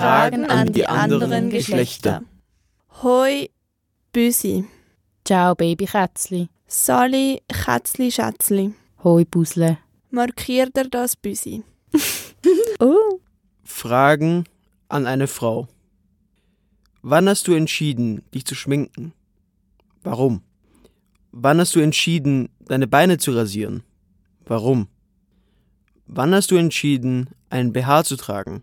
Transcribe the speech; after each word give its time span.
Fragen 0.00 0.44
an 0.44 0.72
die 0.72 0.86
anderen 0.86 1.48
Geschlechter. 1.48 2.22
Hoi, 3.02 3.48
Büsi. 4.12 4.64
Ciao, 5.24 5.54
Babykätzli. 5.54 6.48
Sali, 6.66 7.40
Kätzli, 7.48 8.10
Schätzli. 8.10 8.74
Hoi, 9.02 9.24
Busle. 9.24 9.78
Markiert 10.10 10.76
er 10.76 10.88
das 10.88 11.16
Büsi? 11.16 11.62
oh. 12.80 13.20
Fragen 13.64 14.44
an 14.88 15.06
eine 15.06 15.28
Frau. 15.28 15.66
Wann 17.00 17.28
hast 17.28 17.48
du 17.48 17.54
entschieden, 17.54 18.22
dich 18.34 18.44
zu 18.44 18.54
schminken? 18.54 19.14
Warum? 20.02 20.42
Wann 21.32 21.58
hast 21.58 21.74
du 21.74 21.80
entschieden, 21.80 22.50
deine 22.60 22.86
Beine 22.86 23.16
zu 23.16 23.32
rasieren? 23.32 23.82
Warum? 24.44 24.88
Wann 26.06 26.34
hast 26.34 26.50
du 26.50 26.56
entschieden, 26.56 27.30
einen 27.48 27.72
BH 27.72 28.04
zu 28.04 28.16
tragen? 28.16 28.62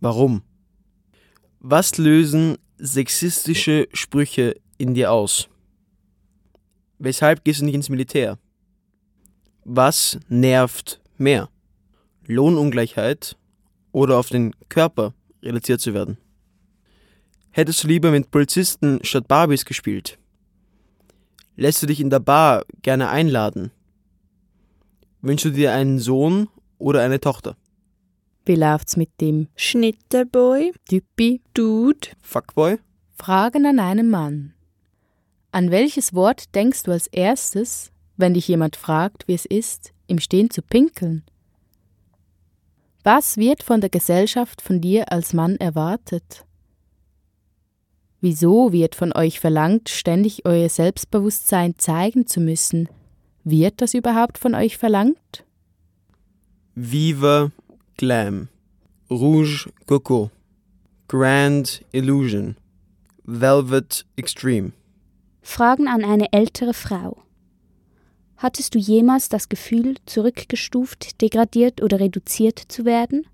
Warum? 0.00 0.42
Was 1.64 1.96
lösen 1.96 2.58
sexistische 2.78 3.86
Sprüche 3.92 4.56
in 4.78 4.94
dir 4.94 5.12
aus? 5.12 5.48
Weshalb 6.98 7.44
gehst 7.44 7.60
du 7.60 7.64
nicht 7.64 7.76
ins 7.76 7.88
Militär? 7.88 8.36
Was 9.64 10.18
nervt 10.28 11.00
mehr? 11.18 11.50
Lohnungleichheit 12.26 13.36
oder 13.92 14.18
auf 14.18 14.28
den 14.28 14.56
Körper 14.70 15.14
reduziert 15.40 15.80
zu 15.80 15.94
werden? 15.94 16.18
Hättest 17.52 17.84
du 17.84 17.86
lieber 17.86 18.10
mit 18.10 18.32
Polizisten 18.32 18.98
statt 19.04 19.28
Barbies 19.28 19.64
gespielt? 19.64 20.18
Lässt 21.54 21.80
du 21.80 21.86
dich 21.86 22.00
in 22.00 22.10
der 22.10 22.18
Bar 22.18 22.64
gerne 22.82 23.08
einladen? 23.08 23.70
Wünschst 25.20 25.44
du 25.44 25.50
dir 25.50 25.72
einen 25.72 26.00
Sohn 26.00 26.48
oder 26.78 27.02
eine 27.02 27.20
Tochter? 27.20 27.56
Wie 28.44 28.56
läuft's 28.56 28.96
mit 28.96 29.20
dem 29.20 29.46
Schnitterboy, 29.54 30.72
Typi, 30.88 31.40
Dude, 31.54 32.08
Fuckboy? 32.20 32.78
Fragen 33.14 33.66
an 33.66 33.78
einen 33.78 34.10
Mann. 34.10 34.54
An 35.52 35.70
welches 35.70 36.12
Wort 36.12 36.52
denkst 36.56 36.82
du 36.82 36.90
als 36.90 37.06
erstes, 37.06 37.92
wenn 38.16 38.34
dich 38.34 38.48
jemand 38.48 38.74
fragt, 38.74 39.28
wie 39.28 39.34
es 39.34 39.44
ist, 39.44 39.92
im 40.08 40.18
Stehen 40.18 40.50
zu 40.50 40.60
pinkeln? 40.60 41.22
Was 43.04 43.36
wird 43.36 43.62
von 43.62 43.80
der 43.80 43.90
Gesellschaft 43.90 44.60
von 44.60 44.80
dir 44.80 45.12
als 45.12 45.32
Mann 45.32 45.56
erwartet? 45.58 46.44
Wieso 48.20 48.72
wird 48.72 48.96
von 48.96 49.12
euch 49.12 49.38
verlangt, 49.38 49.88
ständig 49.88 50.46
euer 50.46 50.68
Selbstbewusstsein 50.68 51.78
zeigen 51.78 52.26
zu 52.26 52.40
müssen? 52.40 52.88
Wird 53.44 53.80
das 53.80 53.94
überhaupt 53.94 54.38
von 54.38 54.54
euch 54.54 54.78
verlangt? 54.78 55.44
Viva 56.74 57.52
Glam, 57.96 58.48
Rouge 59.10 59.68
Coco, 59.86 60.30
Grand 61.08 61.84
Illusion, 61.92 62.56
Velvet 63.24 64.06
Extreme. 64.16 64.72
Fragen 65.42 65.86
an 65.88 66.04
eine 66.04 66.32
ältere 66.32 66.74
Frau. 66.74 67.22
Hattest 68.36 68.74
du 68.74 68.78
jemals 68.78 69.28
das 69.28 69.48
Gefühl, 69.48 69.96
zurückgestuft, 70.06 71.20
degradiert 71.20 71.82
oder 71.82 72.00
reduziert 72.00 72.58
zu 72.58 72.84
werden? 72.84 73.26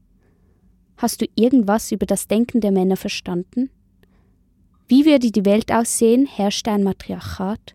Hast 0.97 1.23
du 1.23 1.27
irgendwas 1.35 1.93
über 1.93 2.05
das 2.05 2.27
Denken 2.29 2.61
der 2.61 2.73
Männer 2.73 2.97
verstanden? 2.97 3.71
Wie 4.89 5.07
würde 5.07 5.31
die 5.31 5.45
Welt 5.45 5.71
aussehen, 5.73 6.27
herrschte 6.27 6.73
ein 6.73 6.83
Matriarchat? 6.83 7.75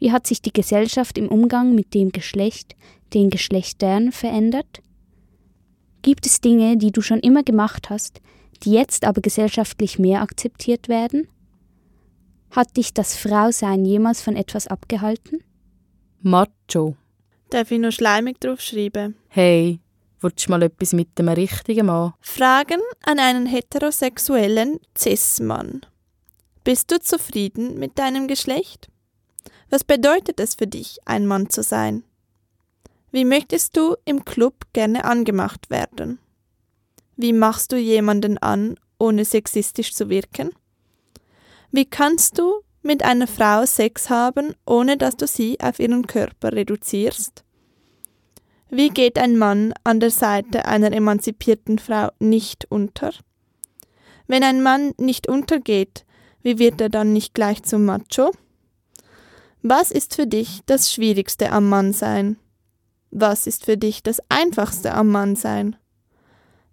Wie 0.00 0.12
hat 0.12 0.26
sich 0.26 0.42
die 0.42 0.52
Gesellschaft 0.52 1.16
im 1.16 1.28
Umgang 1.28 1.74
mit 1.74 1.94
dem 1.94 2.10
Geschlecht, 2.10 2.76
den 3.14 3.30
Geschlechtern 3.30 4.12
verändert? 4.12 4.82
Gibt 6.08 6.24
es 6.24 6.40
Dinge, 6.40 6.78
die 6.78 6.90
du 6.90 7.02
schon 7.02 7.20
immer 7.20 7.42
gemacht 7.42 7.90
hast, 7.90 8.22
die 8.62 8.72
jetzt 8.72 9.04
aber 9.04 9.20
gesellschaftlich 9.20 9.98
mehr 9.98 10.22
akzeptiert 10.22 10.88
werden? 10.88 11.28
Hat 12.50 12.78
dich 12.78 12.94
das 12.94 13.14
Frausein 13.14 13.84
jemals 13.84 14.22
von 14.22 14.34
etwas 14.34 14.68
abgehalten? 14.68 15.44
Macho. 16.22 16.96
Darf 17.50 17.70
ich 17.72 17.78
noch 17.78 17.90
schleimig 17.90 18.40
draufschreiben? 18.40 19.16
Hey, 19.28 19.80
willst 20.20 20.46
du 20.46 20.50
mal 20.50 20.62
etwas 20.62 20.94
mit 20.94 21.18
dem 21.18 21.28
richtigen 21.28 21.84
Mann? 21.84 22.14
Fragen 22.22 22.80
an 23.02 23.18
einen 23.18 23.44
heterosexuellen 23.44 24.80
Cis-Mann. 24.96 25.82
Bist 26.64 26.90
du 26.90 26.98
zufrieden 27.00 27.78
mit 27.78 27.98
deinem 27.98 28.28
Geschlecht? 28.28 28.88
Was 29.68 29.84
bedeutet 29.84 30.40
es 30.40 30.54
für 30.54 30.66
dich, 30.66 31.00
ein 31.04 31.26
Mann 31.26 31.50
zu 31.50 31.62
sein? 31.62 32.02
Wie 33.10 33.24
möchtest 33.24 33.76
du 33.76 33.96
im 34.04 34.24
Club 34.24 34.54
gerne 34.72 35.04
angemacht 35.04 35.70
werden? 35.70 36.18
Wie 37.16 37.32
machst 37.32 37.72
du 37.72 37.76
jemanden 37.76 38.38
an, 38.38 38.78
ohne 38.98 39.24
sexistisch 39.24 39.94
zu 39.94 40.10
wirken? 40.10 40.50
Wie 41.70 41.86
kannst 41.86 42.38
du 42.38 42.60
mit 42.82 43.02
einer 43.02 43.26
Frau 43.26 43.64
Sex 43.64 44.10
haben, 44.10 44.54
ohne 44.66 44.96
dass 44.96 45.16
du 45.16 45.26
sie 45.26 45.58
auf 45.60 45.78
ihren 45.78 46.06
Körper 46.06 46.52
reduzierst? 46.52 47.44
Wie 48.70 48.90
geht 48.90 49.18
ein 49.18 49.38
Mann 49.38 49.72
an 49.84 50.00
der 50.00 50.10
Seite 50.10 50.66
einer 50.66 50.92
emanzipierten 50.92 51.78
Frau 51.78 52.10
nicht 52.18 52.66
unter? 52.70 53.12
Wenn 54.26 54.42
ein 54.42 54.62
Mann 54.62 54.92
nicht 54.98 55.26
untergeht, 55.26 56.04
wie 56.42 56.58
wird 56.58 56.80
er 56.80 56.90
dann 56.90 57.14
nicht 57.14 57.32
gleich 57.32 57.62
zum 57.62 57.86
Macho? 57.86 58.32
Was 59.62 59.90
ist 59.90 60.14
für 60.14 60.26
dich 60.26 60.60
das 60.66 60.92
Schwierigste 60.92 61.50
am 61.50 61.68
Mannsein? 61.68 62.36
Was 63.10 63.46
ist 63.46 63.64
für 63.64 63.76
dich 63.76 64.02
das 64.02 64.20
Einfachste 64.28 64.94
am 64.94 65.08
Mannsein? 65.08 65.76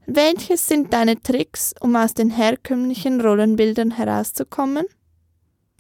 Welches 0.06 0.68
sind 0.68 0.94
deine 0.94 1.20
Tricks, 1.22 1.74
um 1.80 1.96
aus 1.96 2.14
den 2.14 2.30
herkömmlichen 2.30 3.22
Rollenbildern 3.22 3.92
herauszukommen? 3.92 4.86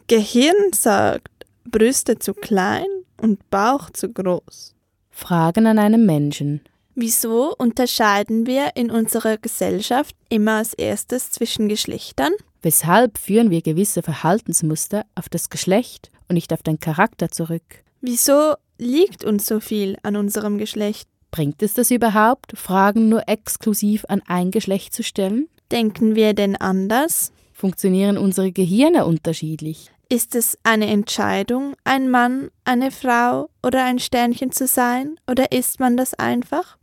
Gehirn 0.08 0.74
sagt 0.74 1.46
Brüste 1.66 2.18
zu 2.20 2.34
klein 2.34 2.88
und 3.22 3.50
Bauch 3.50 3.90
zu 3.92 4.12
groß. 4.12 4.74
Fragen 5.10 5.68
an 5.68 5.80
einen 5.80 6.06
Menschen. 6.06 6.62
Wieso 6.96 7.54
unterscheiden 7.58 8.46
wir 8.46 8.72
in 8.76 8.90
unserer 8.90 9.38
Gesellschaft 9.38 10.16
immer 10.30 10.58
als 10.58 10.74
erstes 10.74 11.32
zwischen 11.32 11.68
Geschlechtern? 11.68 12.32
Weshalb 12.62 13.18
führen 13.18 13.50
wir 13.50 13.62
gewisse 13.62 14.02
Verhaltensmuster 14.02 15.06
auf 15.14 15.30
das 15.30 15.50
Geschlecht 15.50 16.10
und 16.30 16.36
nicht 16.36 16.54
auf 16.54 16.64
den 16.64 16.80
Charakter 16.80 17.30
zurück? 17.30 17.84
Wieso 18.02 18.56
liegt 18.78 19.24
uns 19.24 19.46
so 19.46 19.60
viel 19.60 19.98
an 20.04 20.16
unserem 20.16 20.58
Geschlecht? 20.58 21.10
Bringt 21.32 21.62
es 21.62 21.74
das 21.74 21.92
überhaupt, 21.92 22.58
Fragen 22.58 23.10
nur 23.10 23.28
exklusiv 23.28 24.06
an 24.08 24.22
ein 24.28 24.52
Geschlecht 24.52 24.94
zu 24.94 25.04
stellen? 25.04 25.50
Denken 25.72 26.16
wir 26.16 26.34
denn 26.34 26.56
anders? 26.56 27.32
Funktionieren 27.54 28.18
unsere 28.18 28.52
Gehirne 28.52 29.06
unterschiedlich? 29.06 29.92
Ist 30.08 30.36
es 30.36 30.58
eine 30.64 30.88
Entscheidung, 30.88 31.74
ein 31.84 32.10
Mann, 32.10 32.52
eine 32.64 32.92
Frau 32.92 33.50
oder 33.64 33.84
ein 33.84 33.98
Sternchen 34.00 34.52
zu 34.52 34.68
sein, 34.68 35.16
oder 35.30 35.52
ist 35.52 35.80
man 35.80 35.98
das 35.98 36.14
einfach? 36.14 36.78